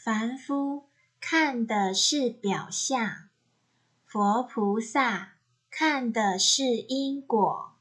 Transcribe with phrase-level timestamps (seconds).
[0.00, 0.90] 凡夫
[1.20, 3.30] 看的是表象。
[4.04, 5.38] 佛菩萨
[5.72, 7.77] 看的是因果。